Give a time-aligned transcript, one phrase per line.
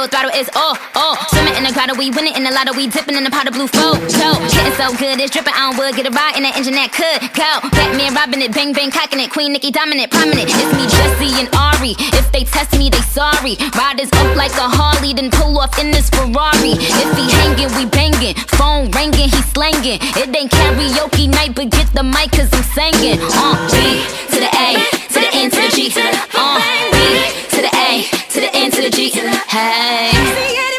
[0.00, 1.39] full throttle is oh, oh.
[1.80, 3.96] Grotto, we winning in the lotto, we dipping in the pot of blue flow.
[4.12, 6.92] Show, getting so good, it's dripping on wood, get a ride in the engine that
[6.92, 7.48] could go.
[7.72, 10.52] Batman robbing it, bang bang cocking it, Queen Nicki dominant, prominent.
[10.52, 11.96] It's me, Jesse and Ari.
[12.20, 13.56] If they test me, they sorry.
[13.72, 16.76] Riders up like a Harley, then pull off in this Ferrari.
[16.76, 18.36] If he hanging, we banging.
[18.60, 20.04] Phone ringing, he slanging.
[20.20, 23.24] It ain't karaoke night, but get the mic, cause I'm singing.
[23.24, 26.60] Uh, B to the A, to the N to the G, to the uh,
[26.92, 27.00] B
[27.56, 29.16] to the A, to the N to the G.
[29.48, 30.69] Hey.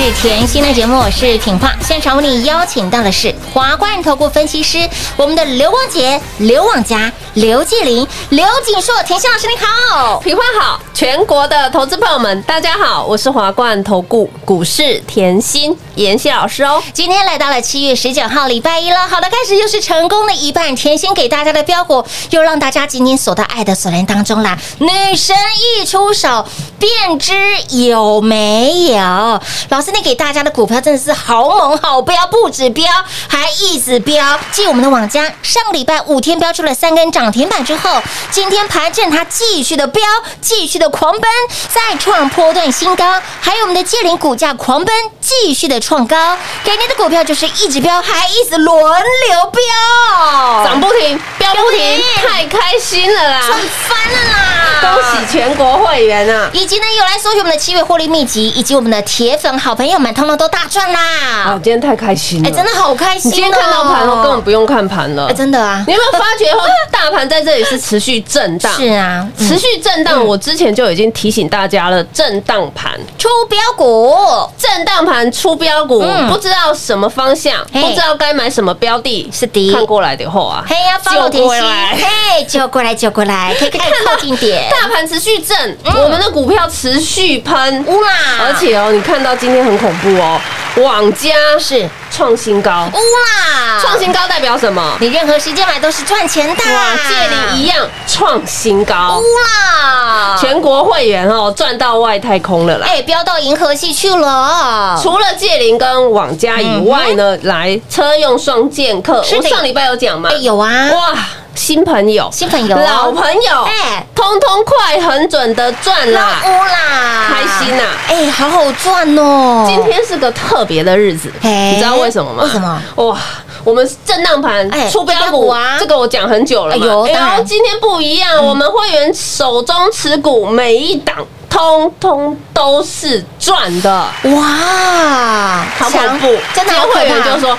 [0.00, 1.74] 是甜心的节目，我是品化。
[1.82, 10.18] 现场为你邀请到的是华冠投顾分析师，我们的刘光杰、刘旺佳、刘继林、刘景硕，甜心老师你好。
[10.18, 16.82] 平花好，全国的投资朋友们，大家好，我是华冠投顾股市甜心妍希老师哦。
[16.92, 19.06] 今天来到了七月十九号，礼拜一了。
[19.06, 24.58] 好的，开始又是成功的一半，甜心给大家的标股，又让大家紧紧锁到爱的锁链当中啦。
[24.78, 25.36] 女神
[25.80, 26.44] 一出手，
[26.76, 27.34] 便知
[27.68, 29.40] 有没有？
[29.68, 32.84] 老师，你给大家的股票真的是好猛好标，不止标，
[33.28, 34.36] 还一直标。
[34.50, 40.02] 继我们的网家上个礼拜五天标出了三根涨停板之后，今天盘正它继续的飙，
[40.40, 41.22] 继续的狂奔，
[41.68, 43.20] 再创波段新高。
[43.40, 46.36] 还有我们的借零股价狂奔，继续的创高。
[46.64, 53.40] 给您的股票就是一直飙，还一直轮流飙，涨不停，飙不停太开心了啦！
[53.46, 54.80] 赚翻了啦！
[54.80, 56.50] 恭喜全国会员啊！
[56.52, 61.00] 以及呢，有来索取我们的七月获利秘籍，以及我们的铁粉好朋友们，通通都大赚啦
[61.46, 63.30] 啊，今天太开心了，哎，真的好开心哦！
[63.30, 65.34] 你今天看到盘了，根本不用看盘了哎，。
[65.34, 66.60] 真的啊你，有没有发觉后，
[66.90, 68.70] 大盘在这里是持续震荡？
[68.74, 70.22] 是啊，嗯持续震荡。
[70.22, 72.92] 我之前就已经提醒大家了，震荡盘。
[73.16, 74.14] 出标股，
[74.58, 81.96] 震荡盘出标股，嗯不知道什么方向，不知道该买什么标的，是的看过来的后啊，嘿呀，follow 就，过来。
[81.96, 87.94] 嘿，就过来，就过来，可以 看靠近点，大盘持续震，嗯我们的股票持续喷，哇
[88.40, 90.40] 而且哦，你看到今天很恐怖哦，
[90.76, 94.96] 网家是创新高，乌啦，创新高代表什么？
[95.00, 97.14] 你任何时间买都是赚钱的，哇，借
[97.54, 99.18] 你一样创新高。
[99.18, 102.86] 乌，啦，全国会员哦赚到外太空了啦。
[102.88, 110.28] 哎飙到银河系去了，除了借零跟网家以外呢，来车用双剑客，我上礼拜有讲吗？
[110.32, 111.14] 哎，有啊，哇，
[111.58, 116.40] 新朋友、新朋友老朋友，哎通通快很准的赚啦！
[116.44, 122.44] 乌啦，开心呐哎，好好赚哦，今天是个特别的日子，嘿你知道为什么吗？
[122.44, 122.80] 为什么？
[122.94, 123.18] 哇，
[123.64, 126.86] 我们震荡盘哎出标股股啊这个我讲很久了嘛。
[127.12, 131.16] 然后今天不一样，我们会员手中持股每一档。
[131.50, 136.36] 通通都是赚的，哇，好恐怖！
[136.54, 137.58] 真的好可怕员就说：“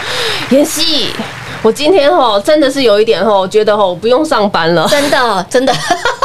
[0.51, 1.12] 妍希，
[1.62, 4.88] 我今天吼真的是有一点吼，觉得吼我不用上班了。
[4.90, 5.74] 真的真的，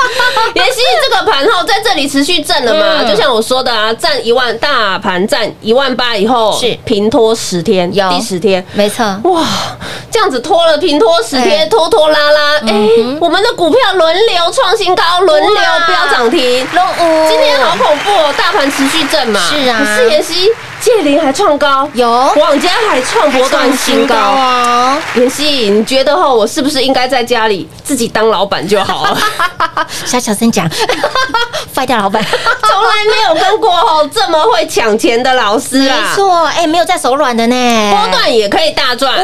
[0.55, 2.99] 妍希这个盘后在这里持续震了嘛？
[3.03, 8.65] 嗯就像我说的啊，占一万大盘占一万八以后是平拖十天，有第十天。
[8.75, 9.45] 没错，哇，
[10.11, 15.53] 这样子拖了平拖十哎天，拖拖拉拉，哎嗯哼，我们的股票轮流创新高，轮流
[15.89, 16.65] 飙涨停。
[17.29, 19.41] 今天好恐怖哦，大盘持续震嘛。
[19.41, 20.49] 是啊可是妍希
[20.85, 24.15] 借零还创高，有网家还创波段新高。
[24.15, 29.19] 哦，妍希，你觉得吼，我是不是应该在家里自己当老板就好了？
[30.05, 30.69] 小小声讲，
[31.75, 32.23] 坏掉老板，
[32.69, 36.13] 从来没有跟过吼这么会抢钱的老师没啊！
[36.15, 39.15] 错，哎，没有在手软的呢，波段也可以大赚，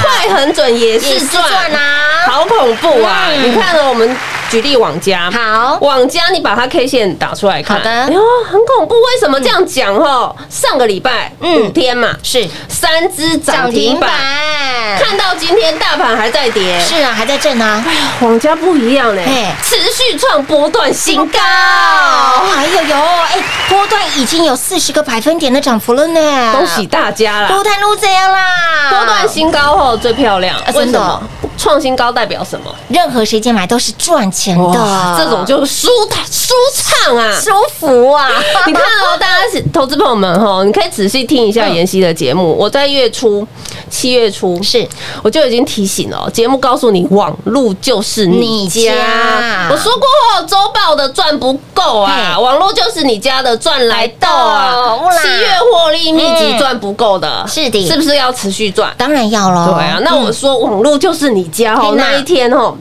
[0.00, 3.24] 快很准也也是是赚赚啊好恐怖啊！
[3.34, 3.88] 嗯你看了？
[3.88, 4.16] 我们
[4.50, 8.94] 举例网家，好网家你把它 K 线打出来看，好的哎呦，很恐怖。
[8.94, 9.94] 为什么这样讲？
[9.98, 11.07] 哈，上个礼拜
[11.40, 14.10] 嗯五天嘛，是三只涨涨停停板。
[14.10, 21.38] 板，，看到今天大盘还在跌，是啊，还在震啊，哎呀网家不一样嘞嘿，持续创波段新高。
[21.38, 23.38] 哎呦呦，哎，
[23.68, 27.48] 波段已经有四十个百分点的涨幅了呢，恭喜大家啦！
[27.48, 31.22] 波段路这样啦，波段新高后最漂亮，为什么？
[31.58, 32.72] 创新高代表什么？
[32.88, 37.38] 任何时间买都是赚钱的， 这种就舒坦舒畅啊！
[37.40, 38.28] 舒服啊！
[38.66, 42.54] 你看哦，大家是投资朋友们哈，你可以仔细听一下妍希的节目。
[42.56, 43.46] 我在月初
[43.90, 44.86] 七月初是
[45.22, 49.68] 我就已经提醒了，节目告诉你网路就是你你家。
[49.70, 50.06] 我说过
[50.36, 58.92] 后，周报的赚不够啊，网络就是你家的赚来到啊七月获利密集嗯赚不够的，是的是不是要持续赚？
[58.96, 59.72] 当然要喽。
[59.74, 62.76] 对啊，那我嗯说网络就是你家哦，那一天哦。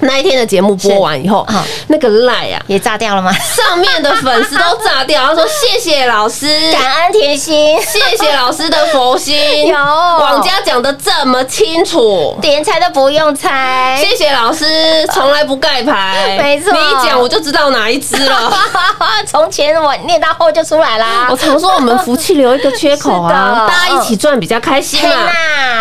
[0.00, 1.46] 那一天的节目播完以后
[1.88, 3.32] 那个赖啊，也炸掉了吗？
[3.32, 12.36] 上面的粉丝都炸掉，他说谢谢老师，感恩甜心，谢谢老师的佛心，有广家讲的这么清楚。
[12.40, 13.96] 点猜都不用猜。
[13.98, 18.52] 谢谢老师，从来不盖牌， 没错你一讲我就知道哪一只了。
[19.26, 21.28] 从前我念到后就出来啦。
[21.30, 25.30] 我常说我们福气留一个缺口啊， 大家一起赚比较开心天嘛。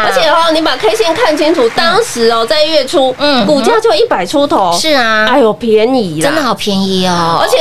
[0.05, 7.39] 而且哦，你把 K 线看清楚，当时哦在月初，嗯股价就一百出头，是啊，哎呦便宜啦，真的好便宜哦。
[7.41, 7.57] 而且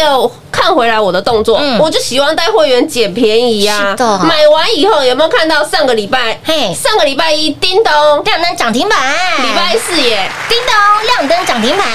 [0.52, 1.79] 看回来我的动作，嗯。
[1.79, 4.19] 我就喜欢带会员捡便宜呀、是的。
[4.20, 6.38] 买完以后有没有看到上个礼拜？
[6.44, 6.73] 嘿。
[6.75, 7.93] 上个礼拜一叮咚，
[8.25, 8.99] 亮灯涨停板，
[9.43, 11.87] 礼拜四耶，叮咚亮灯涨停板，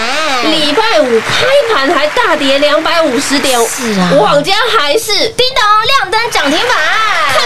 [0.51, 4.11] 礼拜五开盘还大跌两百五十点，是啊。
[4.19, 5.13] 往家还是。
[5.13, 6.98] 叮咚亮灯涨停板，看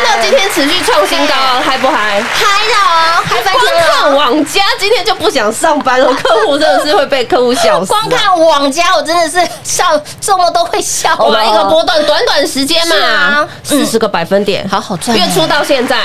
[0.03, 1.33] 到今天持续创新高，
[1.65, 2.21] 嗨不嗨？
[2.33, 4.15] 嗨的哦，嗨翻光天看了。
[4.15, 7.99] 网家今天就不想上班了， 客户真的是会被客户笑死啊。
[7.99, 11.25] 光看网家，我真的是笑，做梦都会笑了。
[11.29, 15.97] 哇，一个波段短短时间嘛啊，四十个百分点，好好赚欸月初到现在，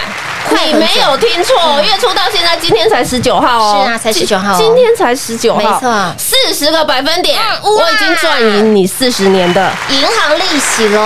[0.51, 9.71] 你没有听错，月初到现在，今天才十九号哦，是啊才十九号哦今天才十九号，没错四十个百分点，我已经赚赢你四十年的。
[9.91, 11.01] 银行利息喽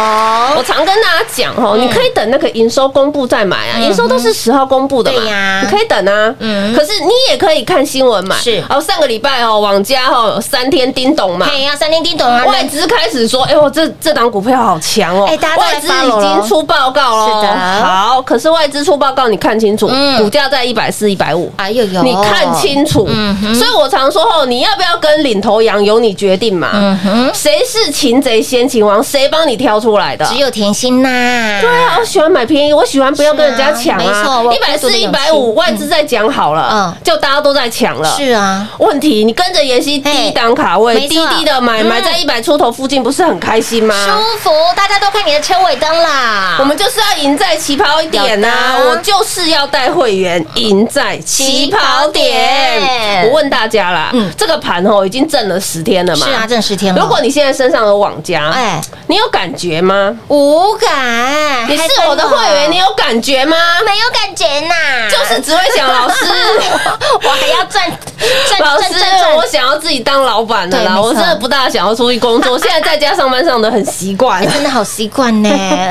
[0.56, 0.62] 我。
[0.62, 6.34] 常跟大家讲哦，你可以等那个营收公布再买啊，营收都是十号公布的嘛，对呀你可以等啊。
[6.38, 8.36] 嗯可是你也可以看新闻买。
[8.36, 17.26] 是哦，上个礼拜哦，网家哦有三天叮咚嘛，对呀，三天叮咚啊，外资开始说：“哎呦，这这档股票好强哦！”哎大家外资已经出报告了。
[17.26, 21.50] 是的好，可是外资出报告，你看清楚，嗯股价在一百四、一百五。
[21.56, 26.98] 哎呦呦，你看清楚，嗯所以我常说哦，你要不要跟领头羊由你决定嘛。
[27.34, 29.02] 谁是擒贼先擒王？
[29.02, 30.24] 谁帮你挑出来的？
[30.26, 31.58] 只有甜心呐。
[31.60, 34.42] 对啊，我喜欢买便宜，我喜欢不要跟人家抢是啊。
[34.52, 38.14] 一百四、一百五，外资在讲好了，嗯就大家都在抢了。
[38.16, 43.94] 是啊，问题，你跟着妍希低档卡位，没错低低的买，嗯买在一百出头附近，不是很开心吗？
[43.94, 46.56] 舒服，大家都看你的车尾灯啦。
[46.58, 48.48] 我们就是要赢在起跑一点呐、
[48.88, 53.24] 我就就是要带会员赢在起跑点点。
[53.28, 56.26] 我问大家啦，嗯这个盘哦已经挣了十天了嘛？
[56.26, 57.00] 是啊，挣十天了。
[57.00, 60.18] 如果你现在身上有网家，哎哎，你有感觉吗？
[60.26, 63.56] 无感，你是我的会员，你有感觉吗？
[63.86, 64.74] 没有感觉呐？
[65.08, 66.24] 就是只会想老师，
[67.22, 67.88] 我还要赚
[68.48, 68.92] 赚老师
[69.36, 74.46] 我想要自己当老板的啦，我真的不大想要出去工作， 现在在家上班上的很习惯哎。
[74.46, 75.48] 真的好习惯呢，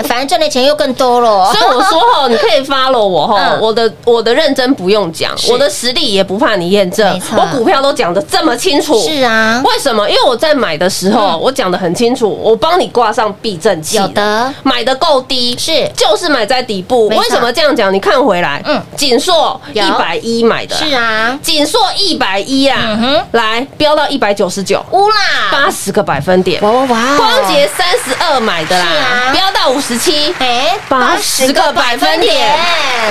[0.09, 1.49] 反正赚的钱又更多了。
[1.53, 8.99] 所以我说哈，你可以 follow 我哈嗯，我的我的认真不用讲，我的实力也不怕你验证我股票都讲的这么清楚。
[9.01, 10.07] 是啊，为什么？
[10.09, 17.07] 因为我在买的时候，嗯我讲的很清楚，我帮你挂上避震器，有的买的够低，是就是买在底部。
[17.09, 17.93] 为什么这样讲？
[17.93, 25.15] 你看回来，嗯嗯，锦硕一百一买的，是，啊，锦硕一百一啊嗯，来飙到一百九十九，乌啦，
[25.51, 26.61] 八十个百分点。
[26.61, 28.85] 哇哇哇，光洁三十二买的啦，
[29.33, 32.55] 飙到五十七，哎八十个百分点。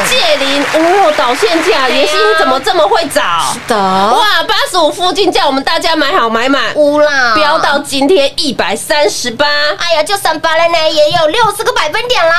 [0.09, 3.23] 借零，哦，导线价，妍希你怎么这么会找？
[3.53, 3.77] 是的。
[3.77, 9.47] 哇，八十五附近叫我们大家买好买满，乌啦，飙到今天一百三十八，
[9.79, 12.35] 哎呀，就算八了呢，也有六十个百分点啦，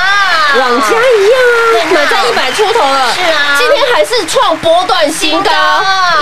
[0.58, 3.12] 网家一样买在一百出头了。
[3.14, 3.56] 是啊。
[3.58, 5.50] 今天还是创波段新高，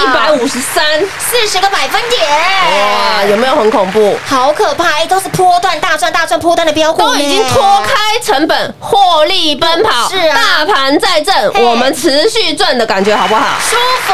[0.03, 0.85] 一百五十三，
[1.19, 4.19] 四十个百分点，哇，有没有很恐怖？
[4.27, 10.37] 好可怕，哎，都是波段大赚大赚波段的标股，都已经脱开成本，获利奔跑，是啊。
[10.37, 11.65] 大盘在震，嘿。
[11.65, 13.59] 我们持续赚的感觉好不好？
[13.61, 14.13] 舒服，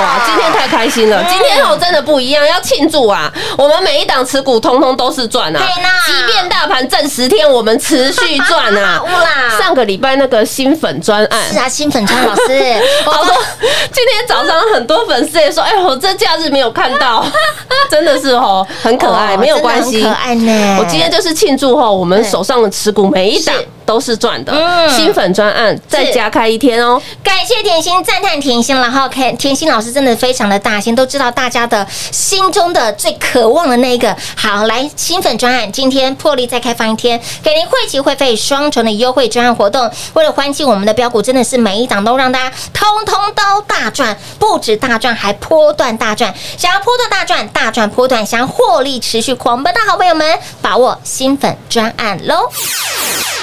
[0.00, 1.22] 哇，今天太开心了！
[1.22, 1.26] 嗯。
[1.28, 3.32] 今天哦真的不一样，要庆祝啊！
[3.56, 5.60] 我们每一档持股通通都是赚啊。
[6.06, 9.02] 即便大盘震十天，我们持续赚啊！
[9.58, 11.40] 上个礼拜那个新粉专案。
[11.52, 11.58] 是。
[11.58, 12.74] 啊，新粉专老师，
[13.04, 17.24] 好多，今天早上很多粉丝也说：“哎，我这假日没有看到，
[17.90, 20.76] 真的是哦，很可爱，哦没有关系，可爱呢。
[20.80, 24.52] 我今天就是庆祝哦，我们手上的持股每一档都是赚的。
[24.52, 27.00] 嗯，新粉专案再加开一天哦。
[27.22, 34.16] 感谢甜心，赞叹甜心，然后看甜心老师真的非常的大心，都知道大家的心中的最渴望的那一个。
[34.36, 39.90] 好，来新粉专案，今天破例再开放一天，给您汇集会费双重的优惠专案活动。
[40.14, 46.34] 为了欢庆我们的标股，真的是每一档都让大家通通都大赚，不止大赚，还波段大赚。
[46.56, 52.48] 想要波段大赚，大赚波段，想要获利持续狂奔的好朋友们，把握新粉专案喽！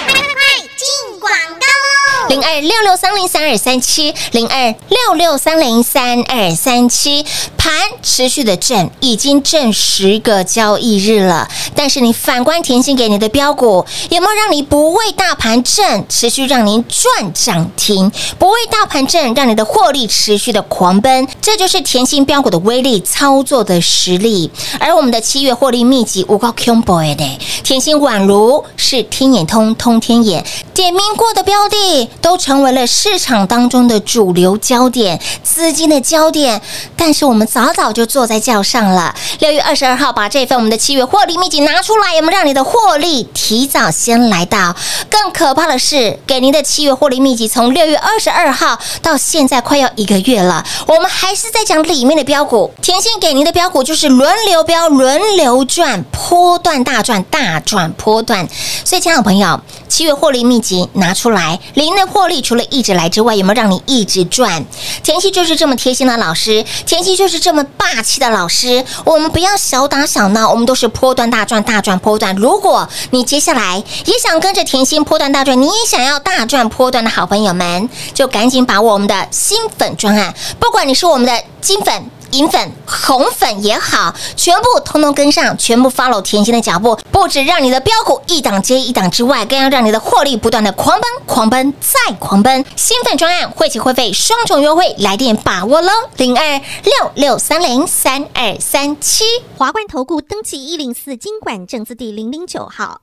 [0.08, 1.85] 快进广告喽！
[2.29, 7.24] 零二六六三零三二三七，零二六六三零三二三七，
[7.58, 11.48] 盘持续的震，已经震十个交易日了。
[11.75, 18.12] 但是你反观甜心给你的标股，有没有让你不为大盘震，持续让您赚涨停？
[18.39, 24.50] 不为大盘震，让你的获利持续的狂奔，这就是甜心标股的威力，操作的实力。
[24.79, 27.25] 而我们的七月获利秘籍，五高 Q Boy 的
[27.63, 36.60] 甜心宛如是天眼通通天眼，点名过的标的都成为了市场当中的主流焦点、资金的焦点。
[36.98, 39.13] 但是我们早早就坐在轿上了。
[39.38, 44.75] 六月二十二号把这份我们的七月获利秘籍拿出来，有没有让你的获利提早先来到？
[45.08, 52.74] 更可怕的是，给您的七月获利秘籍从六月二十二号到现在快要一个月了，我们还是在讲里面的标股。
[52.82, 58.50] 甜心给您的标股就是轮流标、轮流赚、波段大赚、大赚波段。
[58.84, 64.66] 所以，亲爱的朋友，七月获利秘籍拿出来，您的获利除了一直来之外，有没有让你一直赚？
[65.04, 68.86] 甜心就是这么贴心的老师，甜心就是这么霸气的老师。
[69.04, 72.34] 我们不要小打小闹，我们都是波段大赚、大赚波段。
[72.38, 82.10] 如果你接下来也想跟着甜心波段大赚，你也想要大赚波段的好朋友们，就赶紧把我们的新粉专案，不管你是我们的金粉。
[82.32, 92.65] 银粉、红粉也好，全部通通跟上，全部 follow 甜心的脚步，不止让你的标股一档接一档之外，更要让你的获利不断的狂奔、狂奔再狂奔。
[92.75, 95.91] 新粉专案会起会费双重优惠，来电把握喽！
[96.17, 99.24] 零二六六三零三二三七。
[99.58, 103.01] 华冠投顾登记一零四经管证字第零零九号。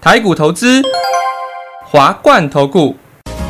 [0.00, 0.82] 台股投资，
[1.86, 2.96] 华冠投顾。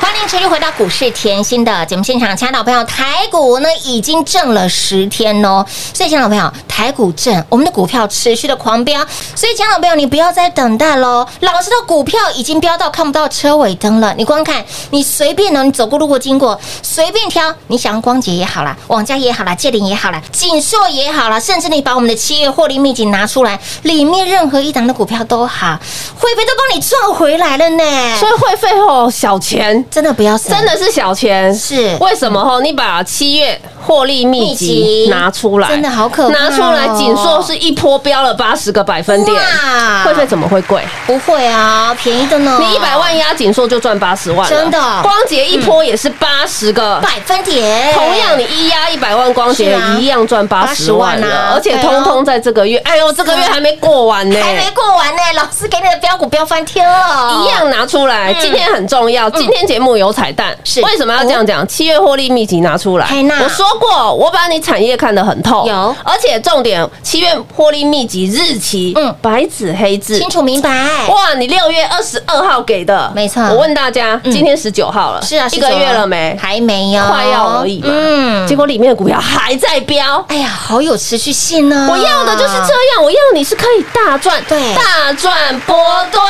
[0.00, 9.04] 欢迎持续回到股市甜心的节目现场，亲爱的朋友，台股呢已经挣了十天哦，所以亲爱的朋友，台股挣，我们的股票持续的狂飙，
[9.34, 25.78] 所以亲爱的朋友，你不要再等待喽，老师的股票已经飙到看不到车尾灯了，你光看，你随便呢，你走过路过经过，随便挑，你想要光捷也好啦，网家也好啦，借灵也好啦，锦硕也好啦，甚至你把我们的七月获利秘籍拿出来，里面任何一档的股票都好，
[26.18, 31.54] 会费都帮你赚回来了呢，所以会费哦小钱，真的不要省，真的是小钱。
[31.54, 31.96] 是。
[32.00, 32.42] 为什么？
[32.44, 32.60] 吼？
[32.60, 34.66] 你把七月获利秘秘籍。
[34.66, 36.38] 籍拿出来，真的好可怕哦。
[36.38, 40.02] 拿出来，紧硕是一波飙了八十个百分点，哇。
[40.04, 40.82] 会费怎么会贵？
[41.06, 42.58] 不会啊，便宜的呢。
[42.60, 44.78] 你一百万压紧硕就赚八十万了，真的。
[45.02, 47.00] 光捷一波也是八十个。
[47.00, 49.96] 百分点，同样，你一压一百万光捷是啊。
[49.98, 58.34] 一样赚八十万80万啊，而且通通在这个月，哎呦，这个月还没过完呢，还没过完呢，老师给你的标股飙翻天了，一样拿出来。
[58.40, 61.66] 今天很重要，今天节目有彩蛋，嗯是为什么要这样讲？
[61.68, 63.06] 七月获利秘籍拿出来，
[63.40, 70.28] 我说过，我把你产业看得很透，有而且重点，七月获利秘籍日期，嗯嗯，白纸黑字清。
[70.28, 70.70] 楚明白。
[71.08, 76.36] 哇，你六月二十二号给的，没错我问大家，今天十九号了，是啊，一个月了没？
[76.40, 77.88] 还没有，快要而已嘛。
[77.90, 80.24] 嗯，结果里面的股票还在飙。
[80.28, 81.86] 哎呀，好有持续性呢。
[81.90, 85.76] 我要的就是这样，我要你是可以大赚，对大赚波
[86.10, 86.24] 段，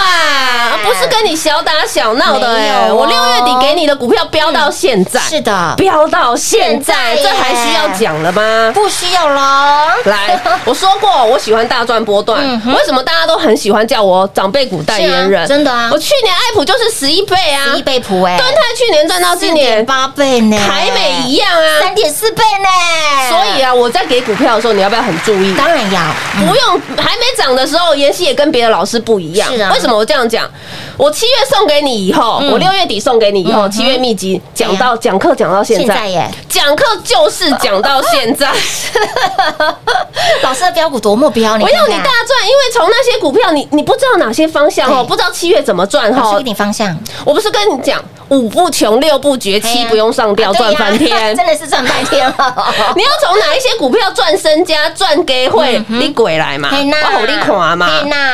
[0.73, 2.93] 而不是跟你小打小闹的哎。
[2.93, 8.71] 我六月底给你的股票飙到现在，是的，飙到现在，这还需要讲了吗？
[8.75, 9.95] 不需要了。
[10.05, 15.47] 来， 我说过我喜欢大赚波段，嗯为什么大家都很喜欢叫我长辈股代言人？
[15.47, 23.29] 真的啊我去年爱普就是十一倍啊，十一倍普哎，端泰去年赚到今年八倍呢，凯美一样啊，三点四倍呢。
[23.29, 25.55] 所以啊，我在给股票的时候，你要不要很注意？
[25.57, 26.01] 当然要，
[26.35, 29.53] 不用，还没涨的时候，妍希也跟别的老师不一样。
[29.53, 30.49] 是啊为什么我这样讲？
[30.97, 38.51] 我七月送给你以后，嗯我六月底送给你以后，七月秘籍讲到讲课讲到现在，耶，讲课就是讲到现在。
[40.43, 46.43] 老师的标股多么标，我要你大赚，因为从那些股票，你你不知道哪些方向哦，不知道七月怎么赚哈给。
[46.43, 51.17] 你方向，我不是跟你讲五不穷六不绝，七不用上吊赚翻天。
[51.17, 52.35] 啊 真的是赚翻天了。
[52.97, 56.71] 你要从哪一些股票赚身家、赚给会，你鬼来嘛？
[56.73, 57.89] 我好你看嘛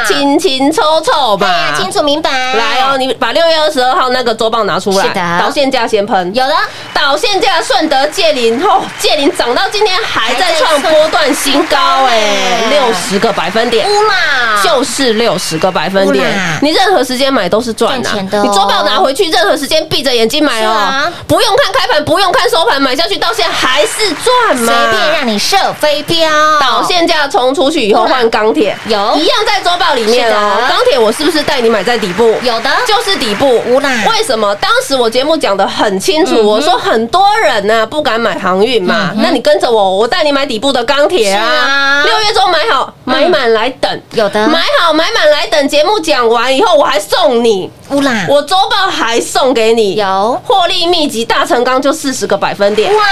[0.07, 1.79] 清清楚楚嘛。
[1.79, 2.55] 清楚明白。
[2.55, 5.39] 来哦，你把六月二十二号那个周报拿出来，是的。
[5.41, 6.55] 导线价先喷，有的。
[6.95, 13.89] 导线价顺德借零哦，借零涨到今天还在创波段新高哎，哎六十个百分点。
[13.89, 16.25] 乌啦，就是六十个百分点，
[16.61, 18.11] 你任何时间买都是赚的
[18.43, 20.71] 你周报拿回去，任何时间闭着眼睛买哦。
[20.71, 24.73] 啊，不用看开盘，不用看收盘，买下去到现在还是赚嘛。
[24.73, 29.17] 随便让你射飞镖，导线价冲出去以后换钢铁，有。
[29.17, 30.59] 一样在周报里面哦。
[30.69, 32.37] 钢铁我是不是带你买在底部？
[32.43, 32.71] 有的。
[32.87, 33.63] 就是底部。
[33.67, 34.42] 乌啦为什么？
[34.57, 41.47] 当时我节目讲的很清楚，嗯我说很多人呢不敢买航运嘛嗯，那你跟着我，我带你买底部的钢铁是啊。
[41.47, 42.03] 啊。
[42.05, 44.01] 六月中买好，买满来等。
[44.13, 44.47] 有的。
[44.49, 50.41] 买好买满来等，节目讲完以后我还送你，乌啦，我周报还送给你，有。
[50.45, 53.03] 获利秘籍大成钢就四十个百分点，哇，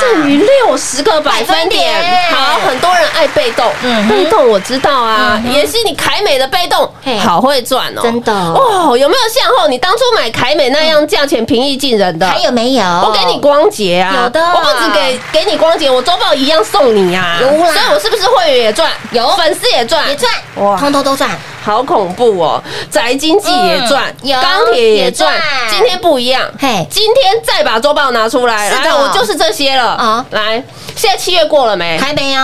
[0.00, 2.00] 剩余六十个百分点。
[2.00, 2.32] 点。
[2.32, 3.70] 好，很多人爱被动。
[3.82, 9.68] 嗯，被动我知道啊也是你凯美的被动嘿，好会赚哦，真的哦，有没有像后？
[9.68, 12.26] 你当初买凯美那样价钱平易近人的？
[12.26, 12.84] 还有没有？
[12.84, 14.40] 我给你光洁啊，有的。
[14.40, 17.72] 我不止给给你光洁，我周报一样送你呀、啊，有啦。
[17.72, 19.28] 所以我是不是会员也赚，有。
[19.36, 20.76] 粉丝也赚，也赚，哇。
[20.76, 21.30] 通通都赚，
[21.64, 22.62] 好恐怖哦！
[22.90, 25.32] 宅经济也赚，钢铁也赚，
[25.70, 26.86] 今天不一样，嘿。
[26.90, 29.92] 今天再把周报拿出来，来，我就是这些了。
[29.92, 30.62] 啊来，
[30.94, 31.98] 现在七月过了没？
[31.98, 32.42] 还没有，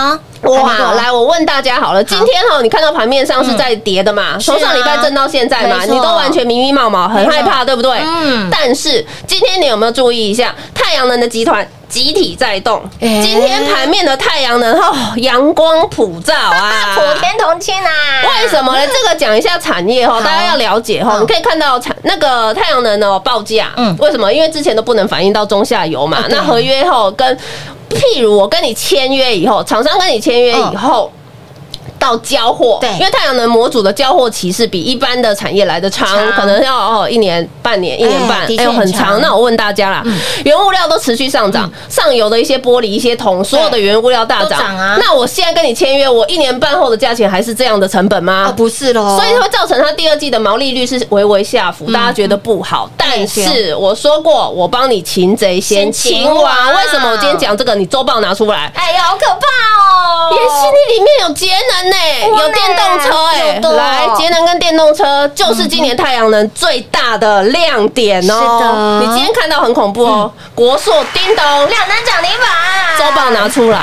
[0.51, 0.93] 哇，过。
[0.95, 4.39] 来，我问大家好了，今天哈，你看到盘面上是在跌的嘛？
[4.39, 7.99] 从上礼拜震到现在嘛，你都完全迷迷毛毛，很害怕，对不对？
[8.03, 8.49] 嗯。
[8.51, 12.81] 但是今天你有没有注意一下，太阳能的集团集体在动？
[13.01, 17.91] 哎今天盘面的太阳能哦，阳光普照啊， 普天同庆啊！
[18.41, 18.79] 为什么呢？
[18.87, 21.11] 这个讲一下产业哈，好大家要了解哈。
[21.11, 24.31] 好你可以看到产那个太阳能的报价，嗯嗯，为什么？
[24.31, 27.37] 因为之前都不能反映到中下游嘛那合约后跟，
[27.89, 31.11] 譬如我跟你签约以后，厂商跟你签约以后。
[32.01, 39.21] 到交货，对因为太阳能模组的交货期是比一般的产业来的长，长可能要哦一年、半年、一年半哎呦很很长长。
[39.21, 40.03] 那我问大家啦，
[40.43, 48.47] 原物料都持续上涨，上游的一些玻璃、一些铜，所有的原物料大涨啊那我现在跟你签约，我一年半后的价钱还是这样的成本吗？
[48.49, 52.89] 啊，不是喽，所以会造成它第二季的毛利率是微微下浮，大家觉得不好。
[52.97, 56.73] 但是我说过，我帮你擒贼先擒王。
[56.73, 57.75] 为什么我今天讲这个？
[57.75, 58.71] 你周报拿出来。
[58.75, 60.31] 哎呀，好可怕哦！
[60.31, 61.90] 妍希，你里面有节能
[62.29, 68.33] 有电动车哎有的，来，节能跟电动车就是今年太阳能最大的亮点哦。
[68.33, 68.99] 是的。
[69.01, 73.79] 你今天看到很恐怖哦，国硕叮咚，两单涨停板，周报拿出来。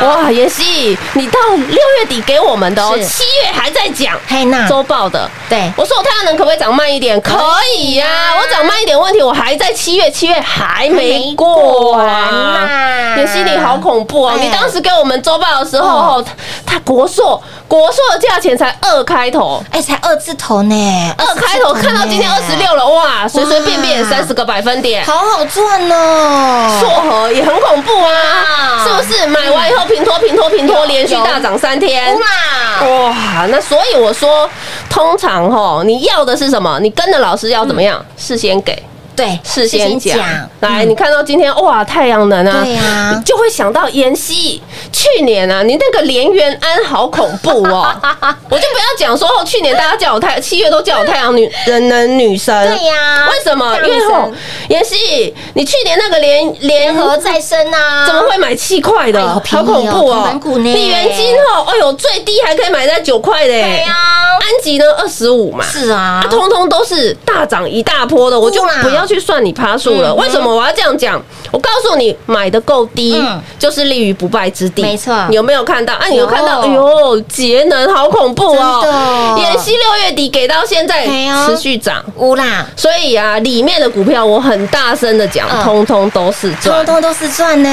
[0.00, 5.28] 哇，哇，妍希，你到六月底给我们的哦，七月还在讲嘿那，周报的。
[5.48, 7.20] 对，我说我太阳能可不可以涨慢一点？
[7.20, 7.38] 可
[7.76, 8.06] 以呀、
[8.38, 12.06] 我涨慢一点问题，我还在七月，七月还没过完。
[12.06, 12.68] 呢！
[13.16, 14.34] 你心里好恐怖哦！
[14.38, 16.24] 你当时给我们周报的时候，哦，
[16.66, 25.04] 它国硕国硕的价钱才二开头，哎，才二字头呢，二开头看到今天二十六了，哇，随随便便三十个百分点。
[25.04, 26.78] 好好赚哦。
[26.80, 29.26] 硕和也很恐怖啊，是不是？
[29.26, 32.14] 买完以后平拖平拖平拖，连续大涨三天。
[32.14, 34.48] 哇，哇，那所以我说，
[34.90, 36.78] 通常哈，你要的是什么？
[36.80, 38.04] 你跟着老师要怎么样？
[38.16, 38.80] 事先给，
[39.16, 40.18] 对，事先讲。
[40.60, 40.88] 来，嗯。
[40.90, 43.22] 你看到今天哇，太阳能啊，对呀。
[43.24, 44.62] 就会想到妍希。
[44.92, 47.94] 去年啊，你那个连元安好恐怖哦，
[48.50, 53.76] 我就不要讲说哦，去年大家叫我太七月都叫我太阳女人能女神，对呀为什么？
[53.86, 54.30] 因为吼，
[54.68, 59.20] 妍希，你去年那个连连联合再生啊，怎么会买七块的？
[59.20, 60.40] 哎好恐怖哦。
[60.58, 63.48] 你元金哦，哎呦，最低还可以买在九块的。
[63.48, 63.94] 对呀。
[64.38, 66.20] 安吉呢二十五嘛，是啊。
[66.22, 70.10] 它通通都是大涨一大波的，我就不要去算你趴数了。
[70.10, 71.22] 嗯为什么我要这样讲？
[71.52, 74.82] 我告诉你，买的够低嗯，就是立于不败之地。
[74.82, 75.94] 没错你有没有看到？
[75.94, 76.60] 啊，你有有看到？
[76.60, 78.80] 哎呦，节能好恐怖哦！
[78.82, 81.06] 真的妍希六月底给到现在
[81.46, 82.04] 持续涨。
[82.16, 86.94] 乌啦，所以啊，里面的股票我很大声的讲，嗯通通都是赚通。
[86.94, 87.68] 通都是赚呢。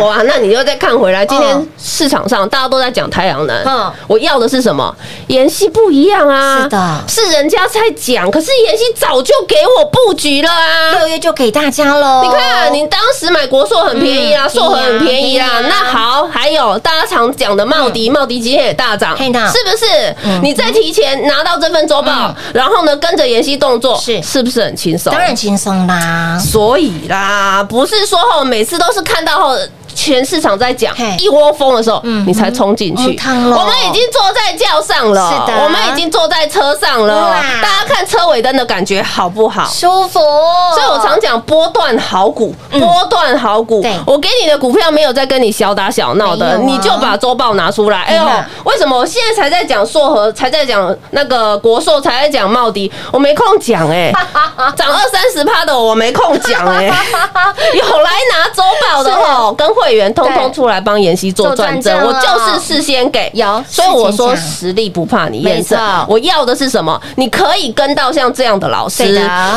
[0.00, 4.94] 哇，那你又再看回来，今天嗯市场上大家都在讲太阳能，嗯我要的是什么？
[5.26, 10.98] 延希不一样啊，是的是人家在讲，可是延希早就给我布局了啊。
[10.98, 12.22] 六月就给大家喽。
[12.22, 15.48] 你看，你当时买国硕很便宜啊，嗯硕和很便宜啊。
[15.48, 20.40] 啊那好，还有大家常讲的茂迪，茂迪今天也大涨，是不是嗯？
[20.42, 25.12] 你再提前拿到这份周报，然后呢，跟着妍希动作，是是不是很轻松？
[25.12, 26.38] 当然轻松啦。
[26.38, 29.56] 所以啦，不是说后每次都是看到后。
[29.98, 33.02] 全市场在讲一窝蜂的时候嗯，你才冲进去。
[33.02, 35.64] 我们已经坐在轿上了，是的。
[35.64, 37.34] 我们已经坐在车上了。
[37.60, 39.64] 大家看车尾灯的感觉好不好？
[39.66, 43.84] 舒服，所以我常讲波段好股，波段好股。
[44.06, 48.02] 我给你的股票没有在跟你小打小闹的，你就把周报拿出来。
[48.02, 54.12] 哎呦嗯，为什么我现在才在讲硕和，才在讲那个国硕，才在讲茂迪，我没空讲哎，
[54.76, 56.84] 涨二三十趴的我没空讲哎，
[57.74, 63.30] 有来拿周报的哦，跟会员通通出来帮妍希做转正，我就是事先给。
[63.34, 67.00] 有所以我说实力不怕你验证，我要的是什么？
[67.16, 69.04] 你可以跟到像这样的老师，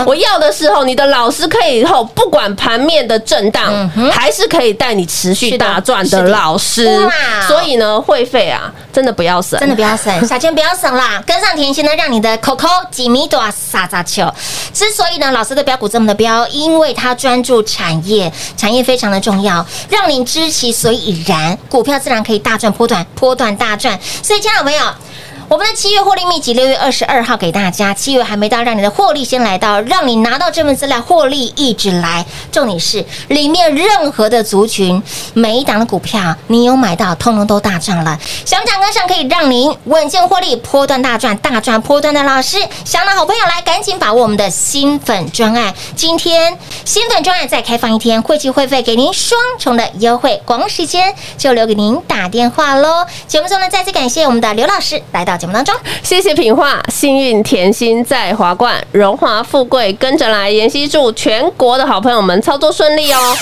[0.05, 6.89] 我要的时候，你的老师可以以后不管盘面的震荡，还是可以带你持续大赚的老师。
[7.47, 14.31] 所以呢，会费啊，真的不要省，真的不要省， 小钱不要省啦，跟上甜心呢，让你的 Coco 几米多撒撒球。
[14.73, 23.99] 之所以呢，老师的标股这么的标，因为他专注产业，产业非常的重要，让你知其所以然，股票自然可以大赚波段，波段大赚。
[24.23, 24.79] 所以，亲爱的朋友。
[25.51, 32.25] 我们的七月获利秘籍六月二十二号给大家，七月还没到，让你的获利先来到，让你拿到这份资料，获利一直来。
[32.53, 38.17] 重点是里面任何的族群，每一档的股票你有买到，通通都大赚了。
[38.45, 53.05] 想涨跟上可以让您稳健获利，波段大赚，大赚波段的老师，想的好朋友来赶紧把握我们的新粉专案，今天新粉专案再开放一天，会期会费给您双重的优惠，光时间就留给您打电话喽。
[53.27, 55.75] 节目中呢，再次感谢我们的刘老师来到节目当中。
[56.03, 60.51] 谢谢品画，幸运甜心在华冠，荣华富贵跟着来。
[60.51, 63.35] 妍希祝全国的好朋友们操作顺利哦。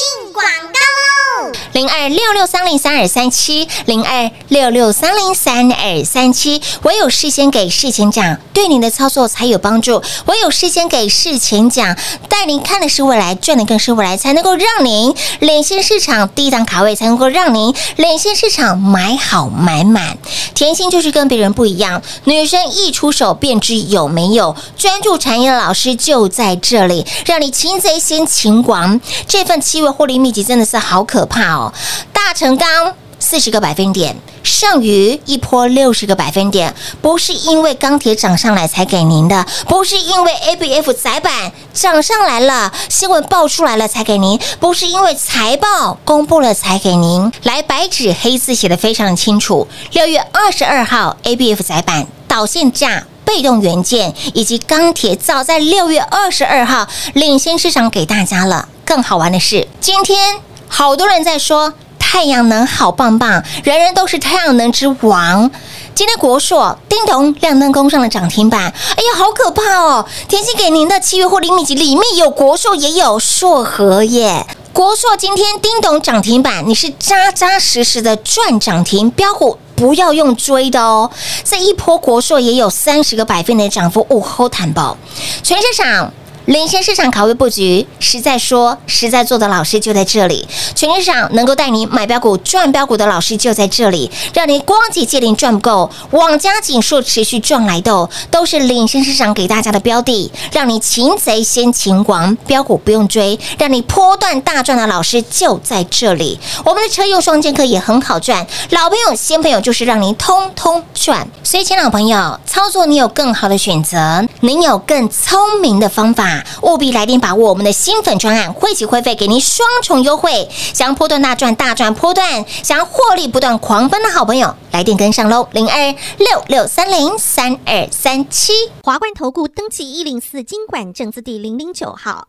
[0.00, 1.52] 进广告喽！
[1.72, 6.62] 零二六六三零三二三七，零二六六三零三二三七。
[6.84, 11.94] 唯有事先给事前讲，对您的操作才有帮助；唯有事先给事前讲，
[12.30, 20.16] 带您看的是未来，赚的更是未来，才能够让您领先市场，低档卡位才能够让您领先市场，买好买满。
[20.54, 28.98] 甜心就是跟别人不一样，女生一出手便知有没有，专注产业的老师就在这里，让你擒贼先擒王。
[29.28, 31.72] 这份七获利秘籍真的是好可怕哦！
[32.12, 47.30] 大成钢四十个百分点，剩余一波六十个百分点，不是因为钢铁涨上来才给您的，不是因为 A B F 窄板涨上来了，新闻爆出来了才给您，不是因为财报公布了才给您。
[47.42, 53.04] 来，白纸黑字写的非常清楚，六月二十二号 A B F 窄板导线价。
[53.22, 58.68] 被动元件以及钢铁，早在六月二十二号领先市场给大家了。
[58.90, 65.48] 更好玩的是，今天好多人在说太阳能好棒棒，人人都是太阳能之王。
[65.94, 70.04] 今天国硕叮咚亮灯攻上了涨停板，哎呀，好可怕哦！
[70.26, 74.44] 甜心给您的七月获利秘籍里面有国硕，也有硕和耶。
[74.72, 81.08] 国硕今天叮咚涨停板，你是扎扎实实的赚涨停，标股不要用追的哦。
[81.44, 84.96] 这一波国硕也有三十个百分点的涨幅，哦，好坦爆，
[85.44, 86.12] 全市场。
[86.46, 90.48] 领先市场考虑布局，实在说实在做的老师就在这里。
[90.74, 106.40] 全市场能够带你买标股赚标股的老师就在这里，让你光解借零赚不够，网加紧数持续赚来的，都是领先市场给大家的标的，让你擒贼先擒王，标股不用追，让你波段大赚的老师就在这里。
[106.64, 111.28] 我们的车用双剑客也很好赚，老朋友新朋友就是让您通通赚。
[111.44, 116.39] 所以，亲老朋友，操作你有更好的选择，您有更聪明的方法。
[116.62, 120.48] 务必来电把握我们的新粉专案，会起会费给您双重优惠。
[120.50, 125.48] 想要波段大赚大赚波段，想要获利不断狂奔的好朋友，来电跟上喽！
[125.52, 128.52] 零二六六三零三二三七。
[128.82, 132.28] 华冠投顾登记一零四经管证字第零零九号。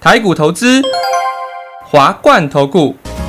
[0.00, 0.82] 台股投资，
[1.90, 2.94] 华冠投顾。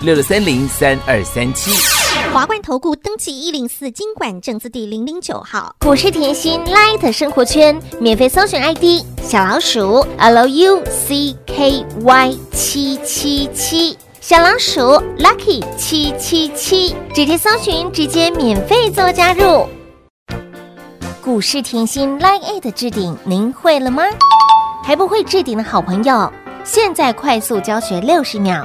[0.00, 1.72] 六六三零三二三七。
[2.32, 5.74] 华冠投顾登记一零四经管证字第零零九号。
[5.80, 14.82] 股市甜心 Light 生活圈免费搜寻 ID 小老鼠 Lucky 七七七，小老鼠
[15.18, 19.66] Lucky 七七七，直接搜寻，直接免费做加入。
[21.20, 24.04] 股市甜心 Line 的置顶，您会了吗？
[24.84, 26.32] 还不会置顶的好朋友，
[26.62, 28.64] 现在快速教学六十秒。